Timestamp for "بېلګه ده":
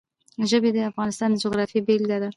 1.87-2.29